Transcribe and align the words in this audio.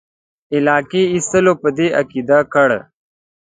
علاقې 0.55 1.01
اخیستلو 1.07 1.53
په 1.61 1.69
دې 1.77 1.87
عقیده 1.99 2.39
کړ. 2.53 2.69